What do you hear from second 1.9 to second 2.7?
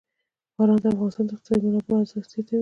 ارزښت زیاتوي.